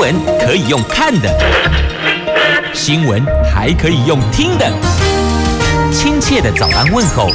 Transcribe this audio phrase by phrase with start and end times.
[0.00, 1.28] 闻可以用看的，
[2.72, 4.66] 新闻还可以用听的。
[5.92, 7.28] 亲切的早安问候，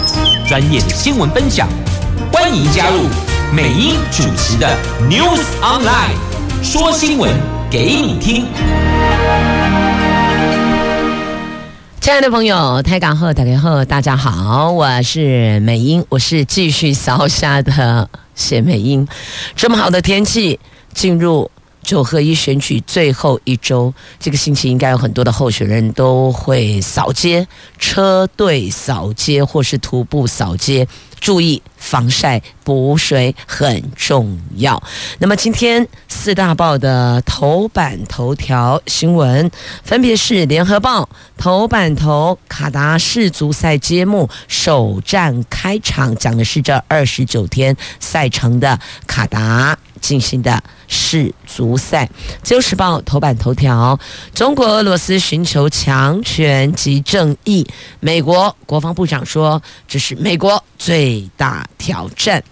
[0.47, 1.69] 专业的新闻分享，
[2.33, 3.01] 欢迎加入
[3.53, 4.67] 美英主持的
[5.07, 6.17] News Online，
[6.63, 7.31] 说新闻
[7.69, 8.47] 给你听。
[12.01, 19.07] 亲爱的朋友，台港后打开后，大家好，我是美英，我是继续扫下的谢美英。
[19.55, 20.59] 这么好的天气，
[20.95, 21.51] 进入。
[21.85, 30.87] 九合一选举最后一周，这个星期应该有很多的候选人都会扫街、车队扫街或是徒步扫街。
[31.21, 34.83] 注意防晒补水很重要。
[35.17, 39.49] 那么今天四大报的头版头条新闻，
[39.83, 41.03] 分别是《联合报》
[41.35, 49.75] 头版头卡达世足赛揭幕首战开场，讲的是这二十九天赛程的卡达。
[50.01, 52.05] 进行的世足赛，
[52.43, 53.99] 《自由时报》头版头条：
[54.33, 57.65] 中国俄罗斯寻求强权及正义。
[57.99, 62.41] 美国国防部长说，这是美国最大挑战。《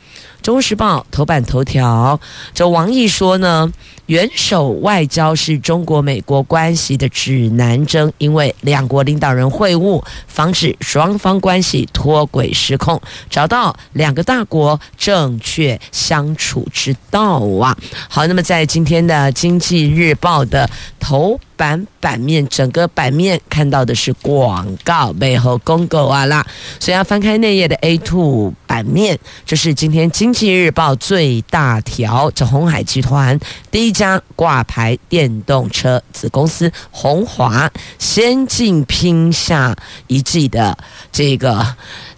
[0.41, 2.19] 中时报》头版头条：
[2.53, 3.72] 这王毅说呢。
[4.14, 17.75] 元首外交是中国美国关系的指南针，因为两国领导人会晤，防止双方关系脱轨失控，找到两个大国正确相处之道啊！
[18.08, 20.69] 好，那么在今天的《经济日报》的
[21.00, 26.45] 头版版面，整个版面看到的是广告背后公狗啊啦，
[26.80, 33.39] 所以要翻开内页的 A two 版面，这是今天《经济日报》最大条，这红海集团
[33.72, 33.94] 第一。
[33.94, 34.02] 家
[34.35, 39.75] 挂牌电动车子公司红华先进拼下
[40.07, 40.77] 一季的
[41.11, 41.75] 这个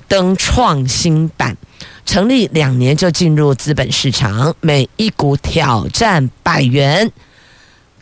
[0.08, 1.58] 登创新板，
[2.05, 7.11] 成立两年就进入资本市场，每一股挑战百元。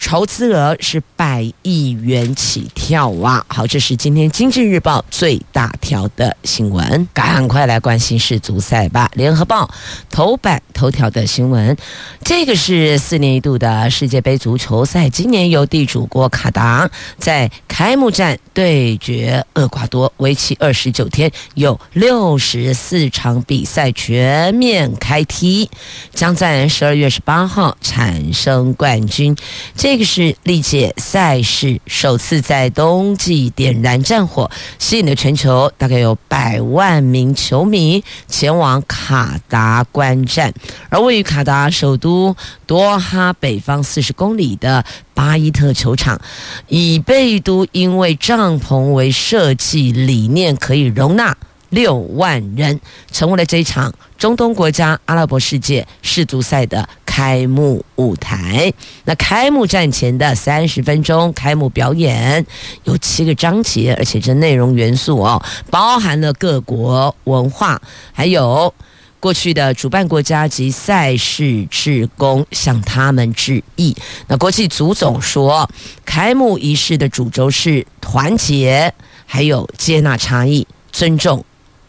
[0.04, 3.44] 筹资额是百亿元起跳哇！
[3.48, 9.09] 好，这是今天《经济日报》最大条的新闻，赶快来关心世足赛吧。
[9.18, 9.66] 《联合报》
[10.09, 11.78] 头版头条的新闻，
[12.22, 25.70] 这个是四年一度的世界杯足球赛，今年由地主国卡达在开幕战对决厄瓜多，为期二十九天，有六十四场比赛全面开踢，
[26.14, 29.34] 将在十二月十八号产生冠军。
[29.78, 34.50] 这这个是历届赛事首次在冬季点燃战火，
[34.80, 40.52] 吸引了全球大概有百万名球迷前往卡达观战。
[40.90, 44.84] 而位于卡达首都多哈北方四十公里的
[45.14, 46.20] 巴伊特球场，
[46.68, 51.38] 以贝都因为帐篷为设计理念，可以容纳。
[51.73, 52.79] 六万人
[53.11, 58.72] 成为了这一场中东国家阿拉伯世界世足赛的开幕舞台。
[59.06, 62.45] 那开幕战前的三十分钟开幕表演
[62.84, 68.72] 有七个章节，而且这内容元素哦，包含了各国文化，还有
[69.19, 73.95] 过去的主办国家及赛事志工，向他们致意。
[74.28, 75.67] 那国际足总说，
[76.05, 78.94] 开幕仪式的主轴是团结，
[79.25, 81.44] 还有接纳差异，尊重。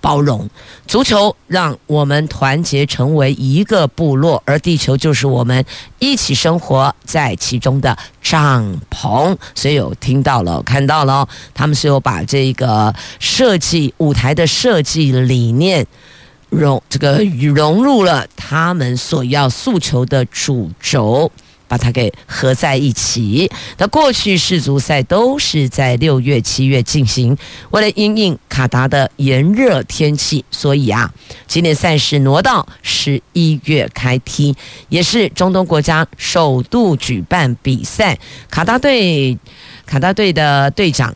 [0.05, 0.47] 包容
[0.87, 5.65] 足球，让我们团结成为一个部落，而地球就是我们
[5.99, 9.35] 一起生活在其中的帐篷。
[9.55, 15.87] 所以有听到了，看到了，他们是有把这个设计舞台的设计理念
[16.51, 21.33] 融这个融入了他们所要诉求的主轴。
[21.75, 23.51] 把它给合在一起。
[23.79, 27.37] 那过去世足赛都是在六月、七月进行，
[27.71, 31.13] 为了因应卡达的炎热天气，所以啊，
[31.49, 34.55] 今年赛事挪到十一月开踢，
[34.89, 38.17] 也是中东国家首度举办比赛。
[38.49, 39.37] 卡达队，
[39.85, 41.13] 卡达队的队长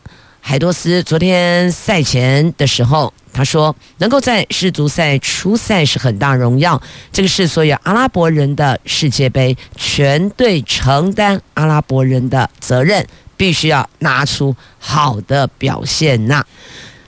[0.49, 3.13] 海多斯昨天赛前的时候。
[3.31, 6.81] 他说：“能够在世足赛初赛是很大荣耀，
[7.13, 13.05] 这个是所有阿拉伯人的世界杯，全队承担阿拉伯人的责任，
[13.37, 16.43] 必须要拿出好的表现呐。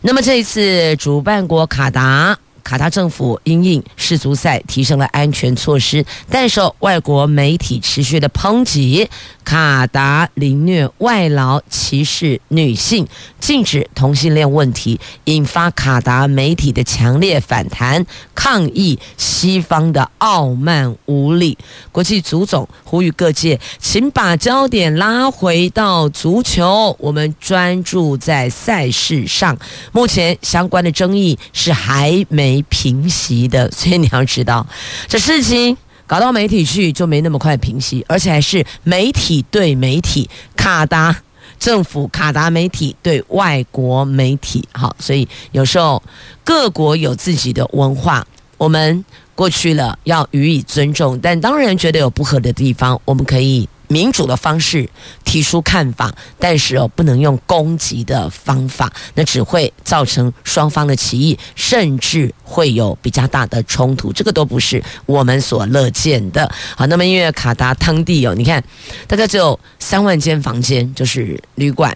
[0.01, 9.09] 那么这一次主办国卡达。”卡达政府因应世足赛提升了安全措施，但受外国媒体持续的抨击，
[9.43, 13.07] 卡达凌虐外劳、歧视女性、
[13.39, 21.57] 禁止同性恋问题，引发卡达媒体的强烈反弹，抗议西方的傲慢无礼。
[21.91, 29.57] 国际足总呼吁各界，请把焦点拉回到足球，我们专注在赛事上。
[29.91, 32.50] 目前相关的争议是还没。
[32.51, 34.68] 没平息的，所以你要知道，
[35.07, 41.15] 这事情搞到媒体去就没那么快平息，而且还是媒体对媒体，卡达
[41.57, 44.68] 政府、卡达媒体对外国媒体。
[44.74, 46.03] 好，所以有时候
[46.44, 48.27] 各国有自己的文化，
[48.57, 53.69] 我们过去了要予以尊重，但当然觉得有不合的地方，我们可以。
[53.91, 54.89] 民主的方式
[55.25, 66.49] 提出看法，但是哦，不能用攻击的方法，那只会造成双方的歧义，甚至会有比较大的冲突，这个都不是我们所乐见的。
[66.77, 68.63] 好，那么因为卡达汤地哦，你看
[69.07, 71.93] 大概只有三万间房间，就是旅馆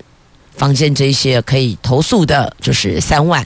[0.58, 3.46] 房间这些可以投诉的，就是三万。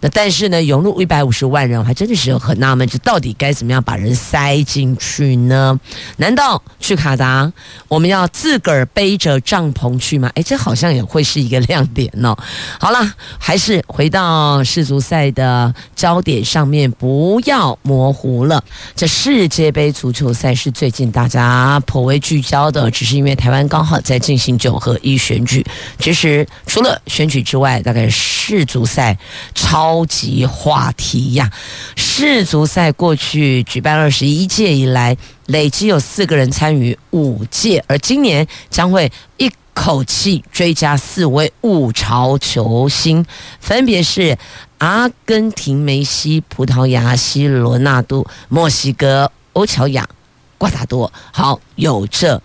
[0.00, 5.78] 那但是呢，涌入一百五十万人，我还真的是很纳闷，这到底该怎么样把人塞进去呢？
[6.16, 7.52] 难道去卡达，
[7.86, 10.30] 我们要自个儿背着帐篷去吗？
[10.34, 12.34] 哎，这好像也会是一个亮点哦。
[12.78, 18.64] 好了，还是回到世足赛的焦点上面，不要模糊了。
[18.96, 25.62] 这世界杯足球赛是最近大家颇为聚焦的，只是因为台湾刚好在进行九合一选举。
[25.98, 29.18] 其实除了选举之外，大概世足赛
[29.54, 29.89] 超。
[29.90, 31.50] 超级话题呀！
[31.96, 35.16] 世足赛过去举办二十一届以来，
[35.46, 43.26] 累计有四个人参与五届，而今年将会一口气追加四位物潮球星，
[43.58, 44.38] 分别是
[44.78, 50.08] 阿根廷梅西、葡萄牙 C 罗纳度、墨西哥欧乔亚、
[50.56, 51.12] 瓜达多。
[51.32, 52.40] 好，有这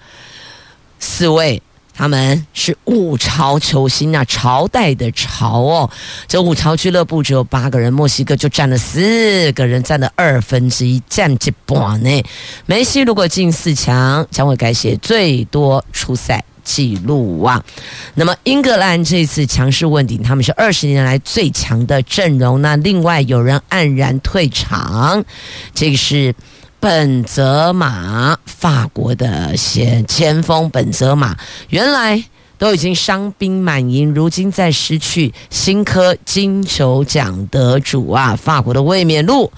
[0.97, 1.61] 四位。
[1.97, 5.89] 他们是五朝球星啊，朝代的朝哦。
[6.27, 12.23] 这五朝俱乐部只有八个人，墨西哥就占了四个人，占了二分之一，占一半呢。
[12.65, 17.63] 梅西如果进四强，将会改写最多出赛纪录啊。
[18.15, 22.61] 那么英格兰这次强势问鼎，他们是二十年来最强的阵容。
[22.61, 25.23] 那另外有人黯然退场，
[25.73, 26.35] 这个是。
[26.85, 31.35] 本泽马，法国的前前锋本泽马，
[31.69, 32.23] 原来
[32.59, 39.51] 都已经伤兵满营，如今再失去新科金球奖得主啊，法国的卫冕路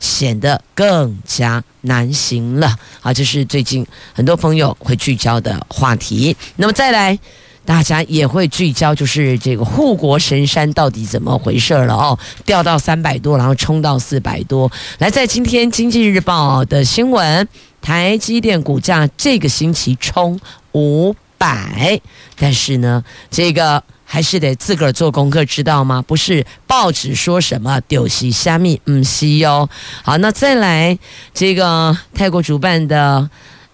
[0.00, 2.74] 显得更加难行了。
[2.98, 6.36] 好，这是最近很多朋友会聚焦的话题。
[6.56, 7.16] 那么再来。
[7.64, 14.70] 大家也会聚焦，就是这个护国神山到底怎么回事了哦，掉到三百多，然后冲到四百多。
[14.98, 17.46] 来，在今天《经济日报》的新闻，
[17.80, 20.40] 台积电股价这个星期冲
[20.72, 22.00] 五百，
[22.36, 26.02] 但是呢，这个还是得自个儿做功课，知道吗？
[26.02, 29.70] 不是报纸说什么丢西虾米唔西哟。
[30.02, 30.98] 好，那再来
[31.32, 33.30] 这个泰国主办的。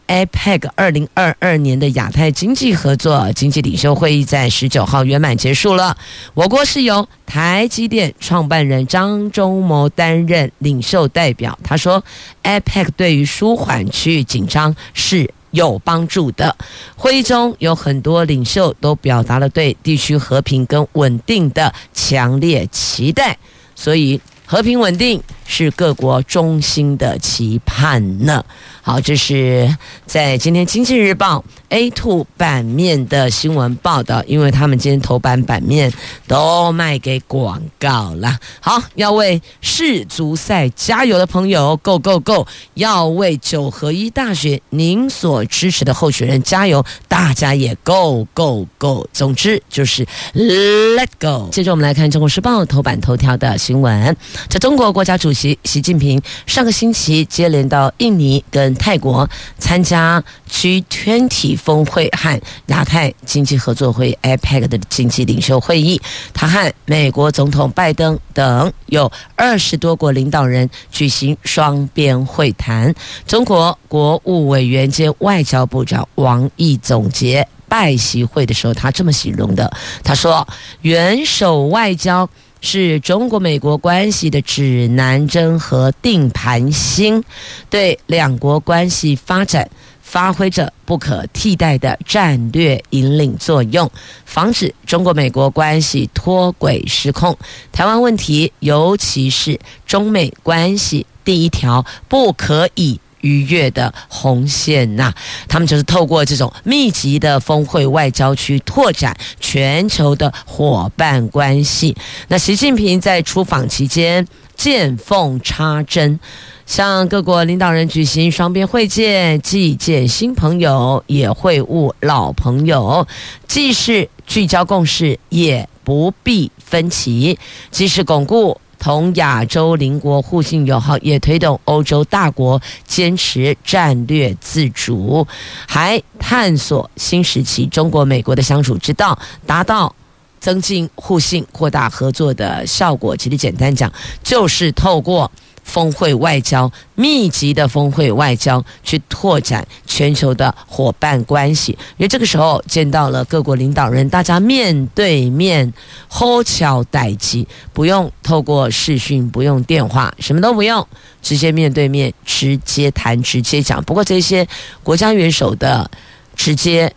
[0.08, 5.96] APEC 二零二二年的亚太经济合作经济领袖会议在十九号圆满结束了。
[6.34, 11.58] 我国是由台积电创办人张忠谋担任领袖代表。
[11.62, 12.02] 他说
[12.42, 16.56] ，APEC 对于舒缓区域紧张是有帮助的。
[16.96, 23.36] 会议中有很多领袖都表达了对地区和平跟稳定的强烈期待，
[23.74, 28.42] 所以和平稳定是各国衷心的期盼呢。
[28.88, 29.76] 好，这是
[30.06, 31.44] 在今天《经济日报》
[31.92, 35.92] A2 版面的新闻报道，因为他们今天头版版面
[36.26, 38.38] 都卖给广告了。
[38.60, 42.46] 好，要为世足赛加油的朋友，Go Go Go！
[42.72, 49.06] 要为九合一大学您所支持的候选人加油，大家也 Go Go Go！
[49.12, 51.50] 总之就是 Let Go！
[51.52, 54.16] 接着我们来看《中国时报》头版头条的新闻，
[54.48, 66.00] 在中国国家主席习近平上个星期接连到印尼跟泰国参加 G20 峰会和亚太经济合作会 APEC 的经济领袖会议，
[66.32, 72.94] 他和美国总统拜登等有二十多国领导人举行双边会谈。
[73.26, 79.70] 中国国务委员兼外交部长王毅总结拜习会的时候，他这么形容的：
[80.02, 80.46] 他说，
[80.82, 82.28] 元首外交。
[82.60, 87.22] 是中国美国关系的指南针和定盘星，
[87.70, 89.70] 对两国关系发展
[90.02, 93.90] 发挥着不可替代的战略引领作用，
[94.24, 97.36] 防止中国美国关系脱轨失控。
[97.70, 105.12] 台湾问题，尤其是中美关系第一条不可以逾越的红线呐、
[105.48, 111.96] 他们就是透过这种密集的峰会外交区拓展全球的伙伴关系。
[112.28, 116.18] 那习近平在出访期间见缝插针，
[116.66, 123.06] 向各国领导人举行双边会见，既见新朋友，也会晤老朋友，
[123.46, 127.38] 既是聚焦共识，也不避分歧，
[127.70, 128.60] 既是巩固。
[128.78, 135.26] 同亚洲邻国互信友好，也推动欧洲大国坚持战略自主，
[135.66, 139.94] 还探索新时期中国美国的相处之道，达到
[140.40, 143.16] 增进互信、扩大合作的效果。
[143.16, 143.92] 其实简单讲，
[144.22, 145.30] 就是透过。
[145.68, 151.72] 峰会外交，密集的峰会外交，去拓展全球的伙伴关系。
[151.98, 155.70] 因为这个时候见到了各国领导人，大家面对面，
[156.08, 160.84] 吼巧代机，不用透过视讯，不用电话，什么都不用，
[161.20, 163.84] 直接面对面，直接谈，直接讲。
[163.84, 164.48] 不过这些
[164.82, 165.88] 国家元首的
[166.34, 166.90] 直接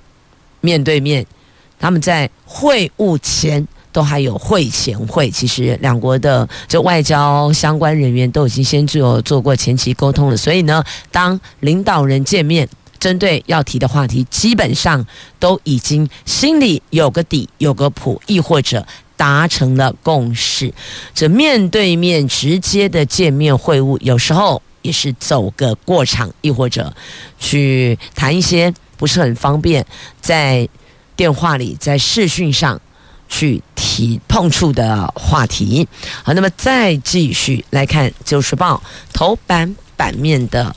[0.61, 1.25] 面对面，
[1.77, 3.67] 他们在会晤前。
[3.91, 12.67] 都还有会前会，其实两国的这外交相关人员都已经先做做过前期沟通了，所以呢，当领导人见面，
[12.99, 15.05] 针对要提的话题，基本上
[15.39, 18.85] 都已经心里有个底，有个谱，亦或者
[19.17, 20.73] 达成了共识。
[21.13, 26.93] 这面对面直接的见面会晤，有时候也是走个过场，亦或者
[27.39, 29.85] 去谈一些不是很方便
[30.21, 30.67] 在
[31.15, 32.79] 电话里、在视讯上。
[33.31, 35.87] 去提碰触的话题，
[36.21, 38.75] 好，那么再继续来看《旧时报》
[39.13, 40.75] 头版版面的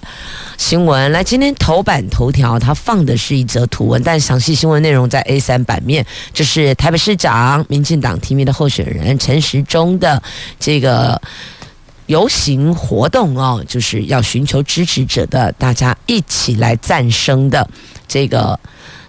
[0.56, 1.11] 新闻。
[1.11, 6.06] 来，今天头版头条它放的是一则图文，但详细新闻内容在 A 三版面。
[6.32, 10.23] 这是台北市长民进党提名的候选人陈时中的
[10.61, 11.20] 这个
[12.06, 17.68] 游行活动哦，就是要寻求支持者的大家一起来赞声的
[18.06, 18.58] 这个。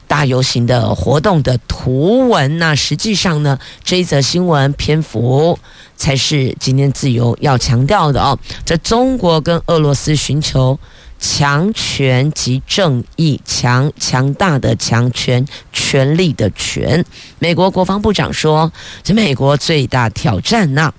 [0.07, 5.57] 大游行的活动的图文那，实际上呢，这一则新闻篇幅
[5.95, 8.37] 才是今天自由要强调的哦。
[8.63, 10.79] 在中国跟俄罗斯寻求
[11.19, 17.03] 强权及正义，强强大的强权，权力的权。
[17.39, 18.71] 美国国防部长说，
[19.03, 20.93] 这美国最大挑战呢。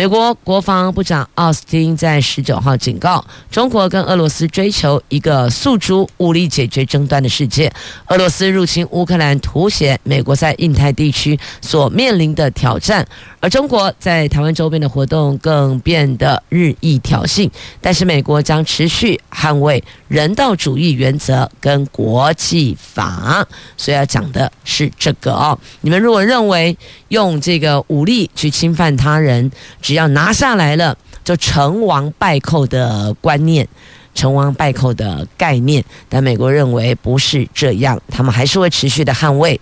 [0.00, 7.70] 美国国防部长奥斯汀在十九号警告，中国跟俄罗斯追求一个诉诸武力解决争端的世界。
[8.06, 13.06] 俄罗斯入侵乌克兰，凸显美国在印太地区所面临的挑战，
[13.40, 17.50] 而中国在台湾周边的活动更变得日益挑衅。
[17.82, 23.46] 但是，美国将持续捍卫人道主义原则跟国际法。
[23.76, 25.58] 所以要讲的是这个哦。
[25.82, 26.74] 你们如果认为
[27.08, 29.52] 用这个武力去侵犯他人，
[29.90, 33.66] 只要拿下来了，就成王败寇的观念，
[34.14, 39.60] 成王败寇的概念，但美国认为不是这样，他们还是会持续的捍卫。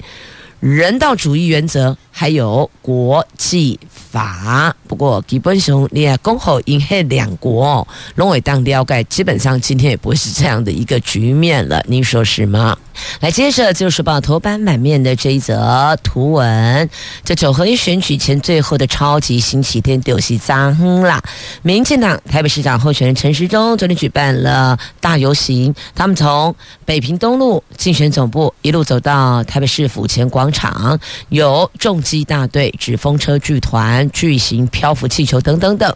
[0.60, 1.96] 人道主义原则。
[2.10, 7.86] 还有国际法，不过基本上你看，恭候因黑两国
[8.16, 12.76] 龙尾当了解，基本上今天也不会是这样的一个局面了，您说是吗？
[13.20, 16.90] 来，接着就是报头版版面的这一则图文，
[17.22, 21.22] 这九合一选举前最后的超级星期天丢西脏啦！
[21.62, 26.52] 民进党台北市长候选人陈时中昨天举办了大游行，他们从
[26.84, 31.98] 北平东路竞选总部一路走到台北市府前广场，有重。
[32.08, 35.94] 机大队、纸风车剧团、巨型漂浮气球等等等，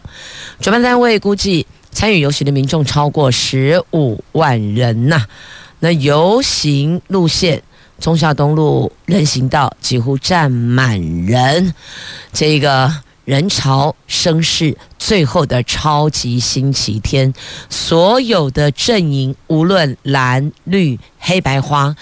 [0.60, 5.24] 主办单位估计参与游行的民众超过十五万人呐、
[5.78, 7.62] 那游行路线，
[7.98, 11.72] 中孝东路人行道几乎站满人，
[12.34, 12.92] 这个
[13.24, 17.32] 人潮声势，最后的超级星期天，
[17.70, 21.96] 所有的阵营无论蓝绿黑白花，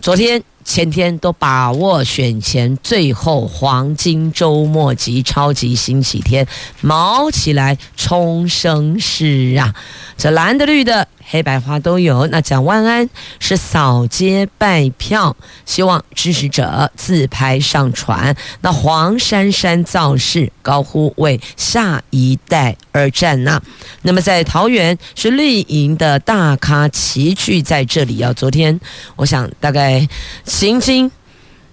[0.00, 0.42] 昨天。
[0.64, 6.46] 前天都把握选前最后黄金周末及超级星期天，
[6.80, 9.74] 卯起来冲声势啊！
[10.16, 11.06] 这蓝的绿的。
[11.26, 12.26] 黑白花都有。
[12.28, 13.08] 那蒋万安
[13.40, 18.36] 是扫街拜票，希望支持者自拍上传。
[18.60, 23.60] 那黄珊珊造势，高呼为下一代而战呐、
[24.02, 28.32] 那么在桃园是绿营的大咖齐聚在这里啊。
[28.32, 28.78] 昨天
[29.16, 30.06] 我想大概
[30.44, 31.10] 行经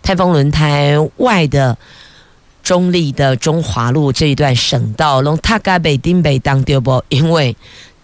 [0.02, 1.78] 泰丰轮胎外的
[2.64, 7.04] 中立的中华路这一段省道，龙塔嘎北丁北当丢不？
[7.10, 7.56] 因为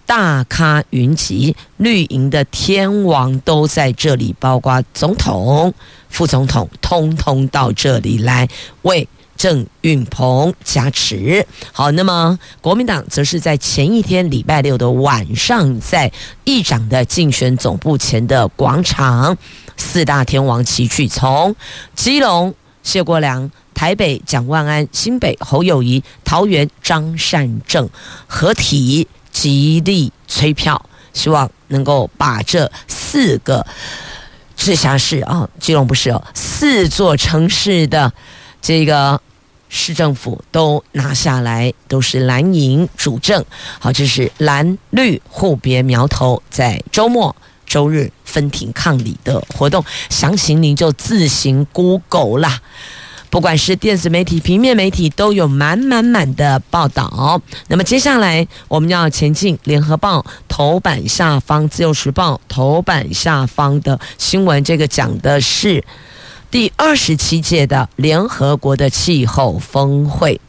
[0.08, 5.74] 大咖云集，绿营的天王都在这里，包括总统、
[6.08, 8.48] 副总统，通通到这里来
[8.84, 11.46] 为郑运鹏加持。
[11.74, 16.10] 好，那么国民党则是在前一天礼拜六的晚上，在
[16.46, 19.38] 议长的竞选总部前的广场，
[19.76, 21.54] 四大天王齐聚，从
[21.96, 27.90] 基隆谢国梁、台北蒋万安、新北侯友谊、桃园张善政
[28.26, 29.06] 合体。
[29.39, 33.63] 极力催票，希望能够把这四个
[34.56, 38.12] 直辖市啊，基隆不是哦，四座城市的
[38.60, 39.22] 这个
[39.70, 43.46] 市政府都拿下来，都是蓝营主政。
[43.79, 47.36] 好，这是蓝绿互别苗头，在周末、
[47.67, 52.60] 周日分庭抗礼的活动，详情您就自行 Google 啦。
[53.29, 57.41] 不管是电子媒体、平面媒体，都有满满满的报道。
[57.67, 65.84] 那么接下来我们要前进，《联合报》头版下方，《自由时报》头版下方的新闻，这个讲的是
[66.50, 70.39] 第二十七届的联合国的气候峰会。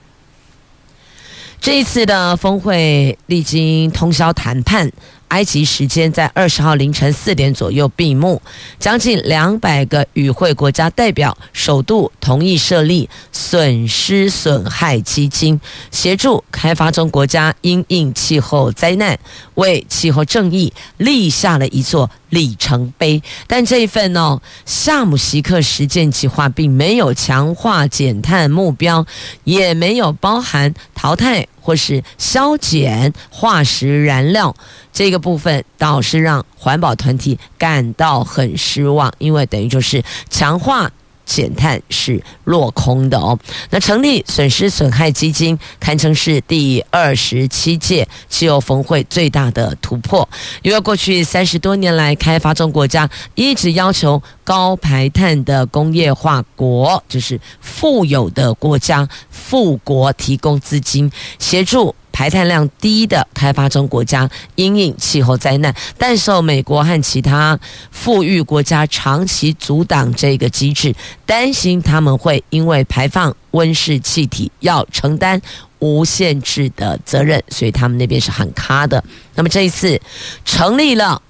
[1.60, 4.90] 这一次的峰会历经通宵谈判。
[5.28, 8.40] 埃及时间在二十号凌晨四点左右闭幕，
[8.78, 19.18] 将近两百个与会国家代表首度同意设立损失损害基金，协助开发中国家因应气候灾难，
[19.54, 23.22] 为气候正义立下了一座里程碑。
[23.46, 29.06] 但这一份哦，夏姆西克实践计划并没有强化减碳目标，
[29.44, 34.54] 也没有包含淘汰或是削减化石燃料。
[34.92, 40.90] 这个部分倒是让环保团体感到很失望，因为等于就是强化
[41.28, 43.38] 减碳是落空的哦。
[43.68, 50.26] 那成立损失损害基金，堪称是第二十七届气候峰会最大的突破，
[50.62, 61.94] 因为过去三十多年来，开发中国家一直要求高排碳的工业化国，就是富有的国家富国提供资金协助。
[62.18, 67.56] 排碳量低的开发中国家因应气候灾难，但受美国和其他
[67.92, 70.92] 富裕国家长期阻挡这个机制，
[71.24, 75.40] 担心他们会因为排放温室气体要承担
[75.78, 79.04] 无限制的责任，所以他们那边是很卡的。
[79.36, 80.00] 那么这一次
[80.44, 81.22] 成立了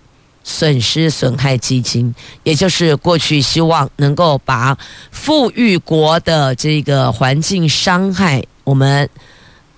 [0.42, 2.14] 损失损害基金，
[2.44, 4.78] 也就是过去希望能够把
[5.10, 9.06] 富裕国的这个环境伤害我们。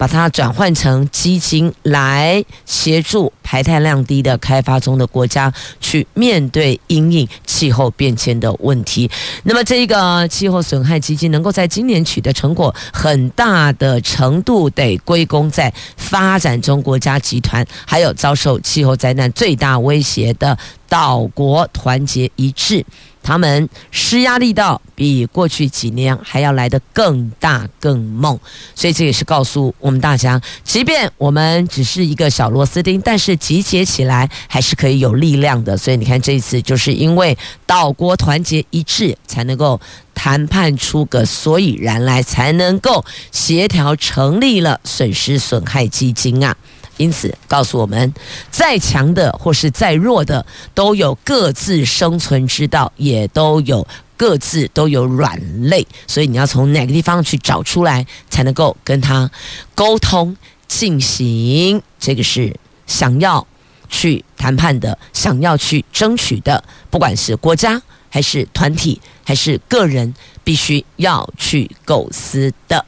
[0.00, 9.11] 把它转换成基金来协助排碳量低的开发中的国家去面对因应气候变迁的问题。
[9.42, 20.57] 那么，这个气候损害基金能够在今年取得成果，很大的程度得归功在发展中国家集团，还有遭受气候灾难最大威胁的
[20.88, 22.83] 岛国团结一致。
[23.22, 28.38] 他们施压力道比过去几年还要来得更大更猛，
[28.74, 35.76] 所以这也是告诉我们大家，即便我们只是一个小螺丝钉，但是集结起来还是可以有力量的。
[35.76, 39.80] 所以你看，这一次就是因为岛国团结一致，才能够
[40.14, 46.56] 谈判出个所以然来，才能够协调成立了损失损害基金啊。
[47.00, 48.12] 因此，告诉我们，
[48.50, 55.86] 再强的或是再弱的，都有各自生存之道，也都有各自都有软肋。
[56.06, 59.30] 所以，你要从哪个地方去找出来，才能够跟他
[59.74, 60.36] 沟通
[60.68, 61.80] 进行。
[61.98, 62.54] 这个是
[62.86, 63.46] 想要
[63.88, 72.84] 去谈判的，想要去争取的，不管是国家还是团体还是个人，必须要去构思的。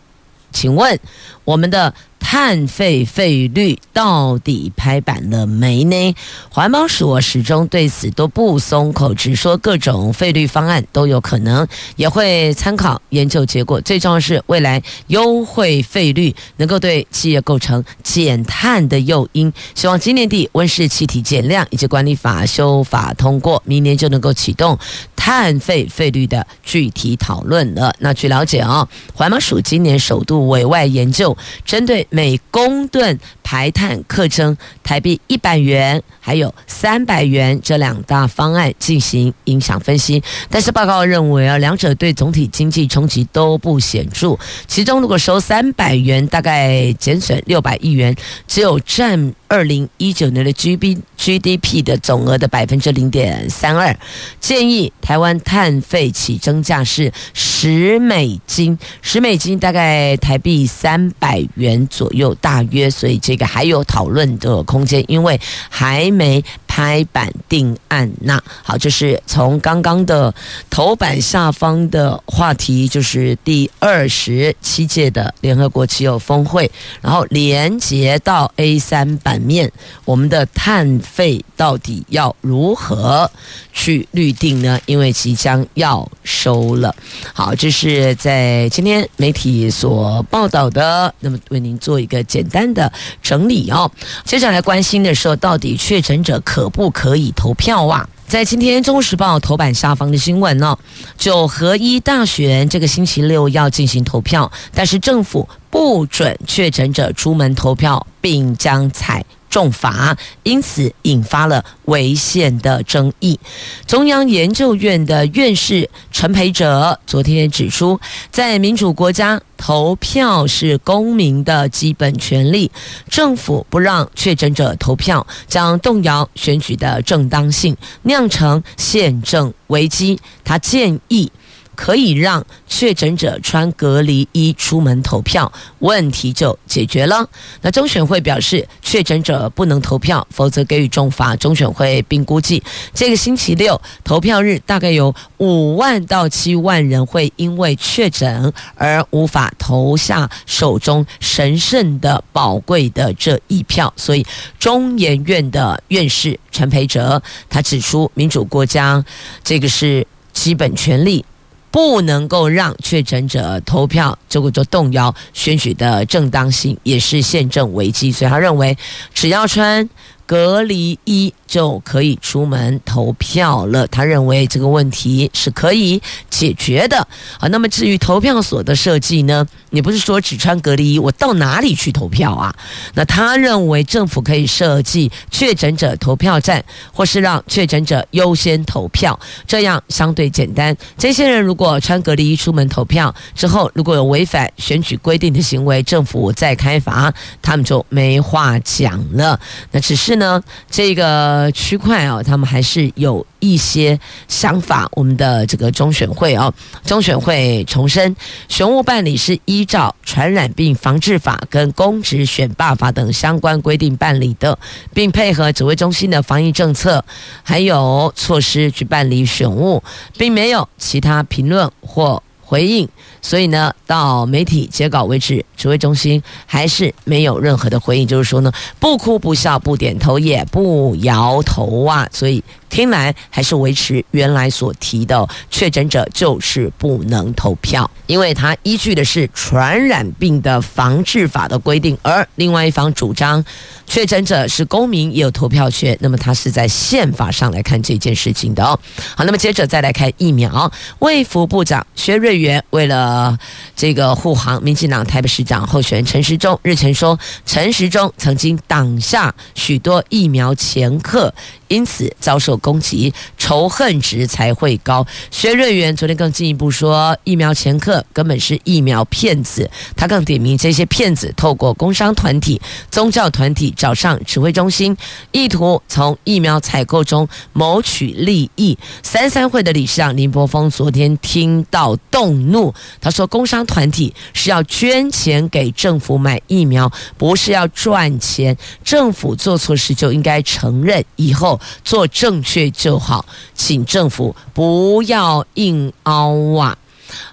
[0.53, 1.01] 请问
[1.47, 1.95] 我们的。
[2.33, 6.15] 碳费费率到底拍板了没呢？
[6.49, 13.79] 环保署始终对此都不松口，只说各种费率方案都有可能，也会参考研究结果。
[13.83, 19.53] 最重要是未来优惠费率能够对企业构成减碳的诱因。
[19.75, 24.79] 希望今年底温室气体减量以及管理法修法通过，明年就能够启动
[25.15, 27.95] 碳费费率的具体讨论了。
[27.99, 44.39] 那据了解啊，环保署今年首度委外研究，针对每每公吨排碳课征台币一百元，还有三百元这两大方案进行影响分析，但是报告认为啊，两者对总体经济冲击都不显著。
[44.69, 48.15] 其中如果收三百元，大概减损六百亿元，
[48.47, 53.95] 只有占二零一九年的 G B G D P 的总额的百分之零点三二。
[54.41, 62.35] 建议台湾碳费起征价是十美金，十美金大概台币三百元左右。
[62.37, 65.39] 大约，所以这个还有讨论的空间，因为
[65.69, 68.11] 还没拍板定案。
[68.23, 70.35] 那好，就是从刚刚的
[70.71, 76.71] 头版下方的话题，就是第二十七届的联合国气候峰会，
[77.03, 79.71] 然后连接到 A 三版面，
[80.07, 83.31] 我们的碳费到底要如何
[83.75, 84.81] 去预定呢？
[84.87, 86.97] 因为即将要收了。
[87.35, 91.93] 好，这是在今天媒体所报道的，那么为您做。
[92.01, 92.91] 一个简单的
[93.23, 93.91] 整理哦，
[94.25, 98.09] 接下来关心的时候，到底确诊者可可不可以投票啊？
[98.29, 100.79] 在今天《中国时报》头版下方的新闻呢，
[101.19, 113.39] 九合一大选这个星期六要进行投票，但是政府不准确诊者出门投票，并将采重罚，因此引发了违宪的争议。
[113.87, 122.71] 中央研究院的院士陈培哲昨天指出，在民主国家，投票是公民的基本权利，
[123.11, 130.19] 政府不让确诊者投票，将动摇选举的正当性，酿成宪政危机。
[130.43, 131.31] 他建议。
[131.75, 137.29] 可以让确诊者穿隔离衣出门投票，问题就解决了。
[137.61, 141.35] 那中选会表示，确诊者不能投票，否则给予重罚。
[141.37, 142.63] 中选会并估计，
[142.95, 153.93] 这个星期六投票日大概有五万到七万人会因为确诊而无法投下手中神圣的宝贵的这一票。
[153.97, 154.25] 所以，
[154.59, 159.05] 中研院的院士陈培哲他指出，民主国家
[159.43, 161.25] 这个是基本权利。
[161.73, 168.13] 不能够让确诊者投票，结果就动摇选举的正当性，也是宪政危机。
[168.13, 168.77] 所以他认为，
[169.15, 169.89] 只要穿
[170.27, 173.87] 隔离衣就可以出门投票了。
[173.89, 177.07] 他认为这个问题是可以解决的。
[177.39, 179.47] 好，那么至于投票所的设计呢？
[179.71, 182.55] 你不是说只穿隔离衣，我到哪里去投票啊？
[182.95, 190.77] 那他认为政府可以设计确诊者投票站，或是让确诊者优先投票，这样相对简单。
[190.99, 199.39] 这些人如果穿隔离衣出门投票之后，如果有违反选举规定的行为，政府再开罚，他们就没话讲了。
[199.71, 200.43] 那只是呢。
[200.71, 203.99] 这个区块啊，他们还是有一些
[204.29, 204.89] 想法。
[204.93, 206.53] 我们的这个中选会啊，
[206.85, 208.15] 中选会重申，
[208.49, 214.59] 选务办理是依照传染病防治法跟公职选罢法等相关规定办理的，
[214.95, 217.05] 并配合指挥中心的防疫政策
[217.43, 219.83] 还有措施去办理选务，
[220.17, 222.89] 并没有其他评论或回应。
[223.23, 232.45] 所以呢，到媒体截稿为止，指挥中心还是没有任何的回应，就是说呢，不哭不笑不点头也不摇头啊，所以。
[232.73, 243.45] 听来还是维持原来所提的确诊者就是不能投票，因为他依据的是传染病的防治法的规定，而另外一方主张
[243.87, 248.79] 确诊者是公民也有投票权，那么他是在宪法上来看这件事情的哦。
[249.15, 253.39] 好，那么接着再来看疫苗，卫福部长薛瑞元为了
[253.77, 261.35] 这个护航民进党台北市长候选人陈时中，日前说陈时中曾经挡下许多疫苗前客。
[261.73, 265.07] 因此遭受攻击，仇恨值才会高。
[265.31, 269.71] 薛瑞元昨天更进一步说，疫苗前客根本是疫苗骗子。
[269.97, 274.95] 他更点名这些骗子透过工商团体、宗教团体找上指挥中心，
[275.31, 278.77] 意图从疫苗采购中谋取利益。
[279.03, 288.55] 三三会的理事长林柏峰昨天听到动怒，他说：“工商团体是要捐钱给政府买疫苗，不是要赚钱。
[288.85, 296.77] 政府做错事就应该承认，以后。”做正确就好，请政府不要硬凹啊！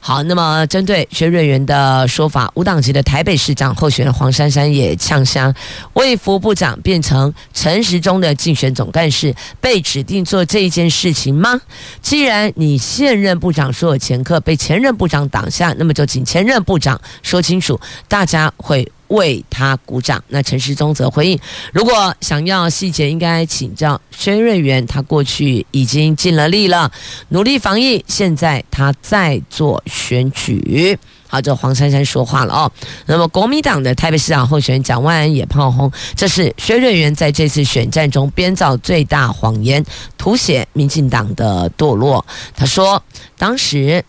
[0.01, 5.53] 好，那么针对薛瑞元的说法，无党籍的台北市长候选人黄珊珊也呛声，
[5.93, 11.61] 卫福部长变成陈时中的竞选总干事，被指定做这一件事情吗？
[12.01, 18.91] 既然你现任部长说有前科，被前任部长挡下，那么就请前任部长说清楚，大家会。
[19.10, 20.24] 为他鼓掌。
[20.30, 21.39] 那陈时中则回应：
[21.72, 24.84] 如果想要细节，应该请教薛瑞元。
[24.88, 26.91] 他过去已经尽了力了，
[27.28, 28.04] 努力防疫。
[28.08, 30.98] 现在他在做选举。
[31.28, 32.72] 好，这黄珊珊说话了哦。
[33.06, 39.86] 那么国民党的台北市长候选人蒋万安也炮轰，这是薛瑞元在这次选战中编造最大谎言，
[40.17, 42.26] 凸显民进党的堕落。
[42.56, 43.04] 他说，
[43.38, 44.04] 当时。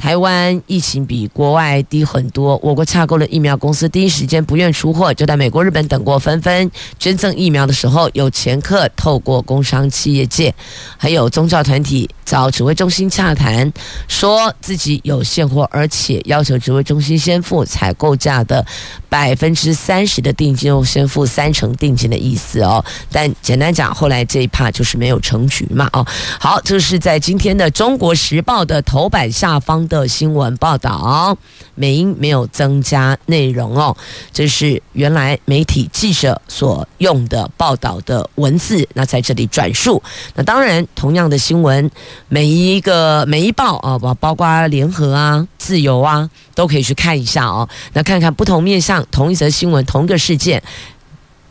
[0.00, 10.54] 台湾疫情比国外低很多，我国洽购的疫苗公司第一时间不愿出货，就在美国、日本等国纷纷捐赠疫苗的时候，有前客透过工商企业界，
[10.96, 13.70] 还有宗教团体找指挥中心洽谈，
[14.08, 18.64] 说自己有现货，而且要求指挥中心先付采购价的
[19.10, 22.82] 百分之三十的定金，又先付三成定金的意思哦。
[23.12, 25.90] 但简单讲，后来这一趴就是没有成局嘛。
[25.92, 26.06] 哦，
[26.40, 29.86] 好，这是在今天的《中国时报》的头版下方。
[29.90, 31.36] 的新闻报道，
[31.74, 33.94] 美英没有增加内容哦，
[34.32, 40.02] 这是原来媒体记者所用的报道的文字，那在这里转述。
[40.34, 41.90] 那当然，同样的新闻，
[42.28, 47.68] 每一个每一报啊，包包括联合啊、自由啊，都可以去看一下哦。
[47.92, 50.62] 那看看不同面向，同一则新闻，同一个事件。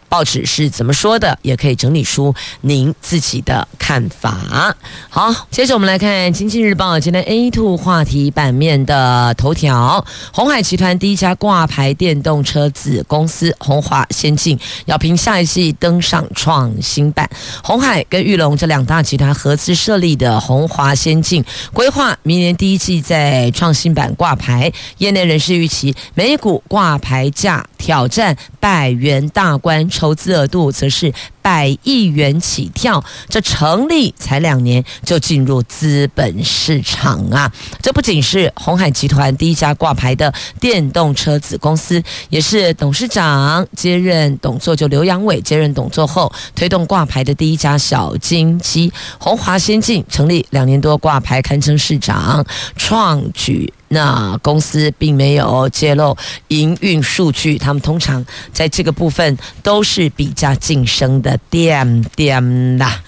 [0.09, 4.75] 报纸是怎么说的，也可以整理出您自己的看法。
[5.09, 17.29] 好，接着我们来看《经济日报》今天 A two 话题版面的头条：鸿海集团第一家挂牌电动车子公司鸿华先进要凭下一季登上创新版。
[17.63, 24.71] 鸿海跟玉龙这两大集团合资设立的鸿华先进，规划明年第一季在创新版挂牌。
[24.97, 31.13] 业内人士预期，每股挂牌价挑战百元大关，投资额度则是
[31.49, 33.03] 百亿元起跳。
[33.27, 37.51] 这成立才两年就进入资本市场啊！
[37.81, 48.93] 这不仅是鸿海集团第一家挂牌的电动车子公司，也是董事长接任董座，就刘阳伟接任董座后推动挂牌的第一家小金鸡。
[49.17, 53.73] 红华先进成立两年多挂牌，堪称市长创举。
[53.91, 56.15] 那公司并没有揭露
[56.49, 63.01] 营运数据，他们通常在这个部分都是比较谨慎的点点啦。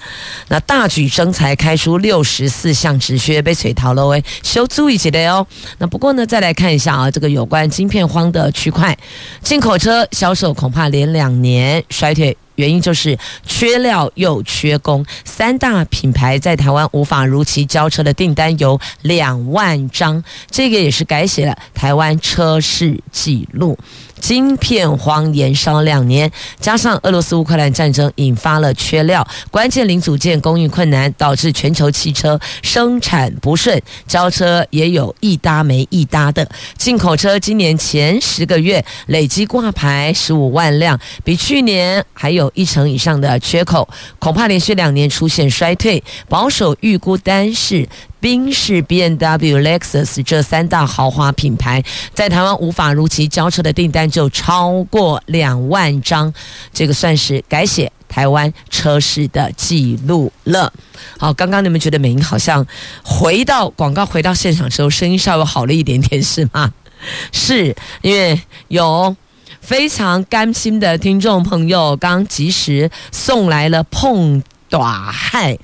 [0.47, 5.45] 那大举征才开出六十四项职缺被取逃了，喂，修租一起来哦。
[5.77, 8.97] 那不过呢，再来看一下啊，这个有关晶片荒的区块，
[9.41, 12.35] 进口车销售恐怕连两年衰退。
[12.55, 23.77] 原因就是缺料又缺工，三大品牌在台湾无法如期交车的订单有两万张，这个也是改写了台湾车市纪录。
[24.19, 36.47] 晶片荒延烧两年，加上俄罗斯乌克兰战争引发了缺料，关键零组件供应困难，导致全球汽车生产不顺，交车也有一搭没一搭的。
[36.77, 43.87] 进口车今年前十个月累计挂牌十五万辆，比去年还有一成以上的缺口，
[44.19, 46.03] 恐怕连续两年出现衰退。
[46.27, 47.87] 保守预估单是。
[48.21, 51.83] 宾士、B N W、Lexus 这三大豪华品牌
[52.13, 56.31] 在台湾无法如期交车的订单就超过两万张，
[56.71, 60.71] 这个算是改写台湾车市的记录了。
[61.17, 62.63] 好，刚刚你们觉得美英好像
[63.03, 66.71] 回到广告回到现场之后声音稍微好了一点点是吗？
[67.33, 69.15] 是因为有
[69.62, 75.58] 非常甘心的听众朋友刚及时送来了碰短害。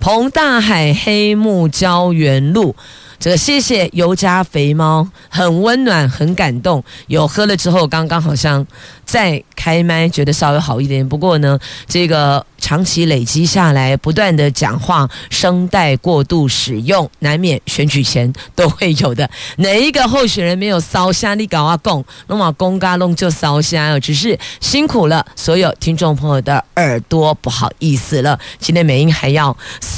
[0.00, 2.74] 彭大海黑木胶原露，
[3.20, 6.82] 这个谢谢尤家肥猫，很温暖，很感动。
[7.06, 8.66] 有喝了之后，刚刚好像
[9.12, 11.06] 再开麦，觉得稍微好一点。
[11.06, 12.46] 不过呢，这个。
[12.62, 19.28] 长期累积下来，不断的讲话，声带过度使用，难免选举前都会有的。
[19.56, 21.36] 哪一个候选人没有烧香？
[21.36, 28.38] 你搞啊贡，弄嘛公嘎弄就烧香，只是辛苦了所有听众朋友的耳朵，不好意思了。
[28.60, 29.54] 今天美英还要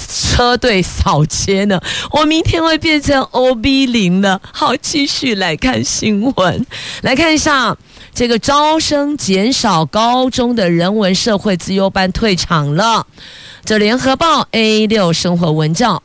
[0.08, 1.78] 车队扫街呢，
[2.12, 4.40] 我明天会变成 OB 零了。
[4.50, 6.66] 好，继续来看新闻，
[7.02, 7.76] 来看一下。
[8.12, 13.06] 这个招生减少，高中的人文社会资优班退场了。
[13.64, 16.02] 这联合报 A 六生活文教。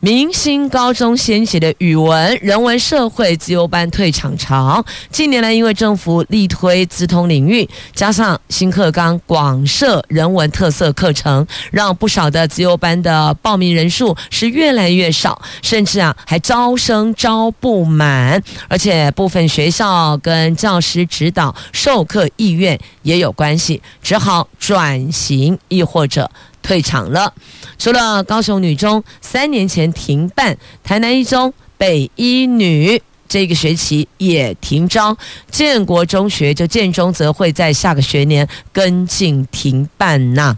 [0.00, 4.84] 明星高中掀起的语文、人文、社会自由班退场潮。
[5.10, 18.40] 近年来，因为政府力推资通领域，加上新课纲广设人文特色课程，让不少的自由班的报名人数是越来越少，甚至啊还招生招不满。
[18.68, 26.30] 而且部分学校跟教师指导授课意愿也有关系，只好转型，亦或者。
[26.68, 27.32] 退场了。
[27.78, 30.54] 除了高雄女中三年前停办，
[30.84, 35.16] 台南一中、北一女这个学期也停招，
[35.50, 40.54] 建国中学就建中则会在下个学年跟进停办呐。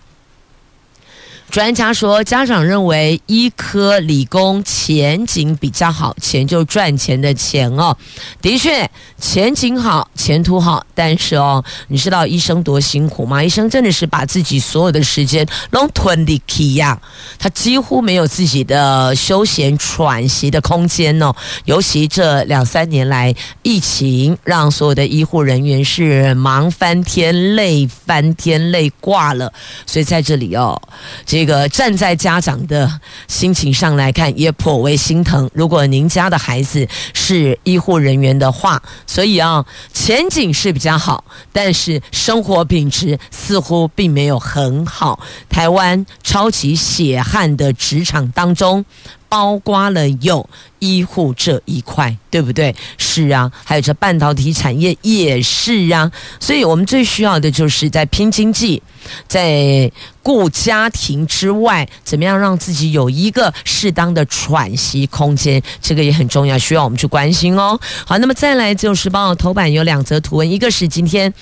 [1.50, 7.96] 专家说，家长认为医科、理工前景比较好，钱就赚钱的钱哦。
[8.40, 13.42] 的确，前景好，前途好，但是哦，你知道医生多辛苦吗？
[13.42, 16.96] 医生真的是把自己所有的时间都吞进去呀，
[17.36, 21.34] 他几乎没有自己的休闲喘息的空间哦。
[21.64, 29.52] 尤其这两三年来，疫情让所有的医护人员是忙翻天、累翻天、累挂了，
[29.84, 30.80] 所以在这里哦，
[31.26, 35.50] 这这个站在家长的心情上来看，也颇为心疼。
[35.55, 45.18] 如果您家的孩子是医护人员的话，所以啊，前景是比较好，但是生活品质似乎并没有很好。
[45.48, 48.85] 台湾超级血汗的职场当中。
[49.31, 50.47] 包括了有
[50.81, 52.75] 医护这一块，对不对？
[52.99, 56.11] 是啊，还有这半导体产业也是啊。
[56.38, 58.83] 所以我们最需要的就是在拼经济，
[59.29, 59.90] 在
[60.23, 67.79] 顾家庭之外，怎么样让自己有一个适当的喘息空间，这个也很重要，需要我们去关心哦。
[68.05, 71.33] 好，那么再来就是《帮我》头版有两则图文，一个是今天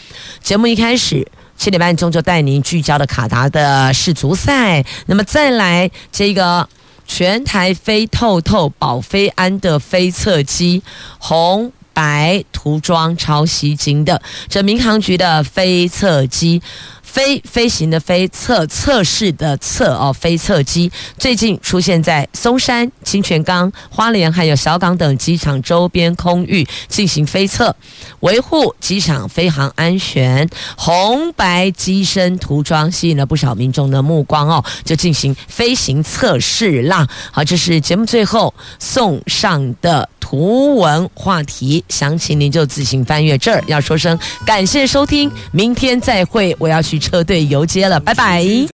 [0.42, 1.26] 节目一开始。
[1.56, 4.84] 七点半钟就带您聚焦的卡达的世足赛。
[5.06, 6.68] 那么再来这个
[7.08, 10.82] 全台飞透透保飞安的飞测机
[11.18, 16.62] 红白涂装超吸睛的，这民航局的飞测机。
[17.08, 27.74] 飞飞行的飞测测试的测哦，飞测机最近出现在松山、清泉岗、花莲还有小港等机场周边空域进行飞测，
[28.20, 30.48] 维护机场飞航安全。
[30.76, 37.08] 红白机身涂装吸引了不少民众的目光哦，就进行飞行测试啦。
[37.32, 43.64] 好，这是节目最后送上的图文话题，详情您就自行翻阅这儿。
[43.66, 46.98] 要说声感谢收听，明天再会，我要去。
[46.98, 48.68] 车队游街了，拜拜。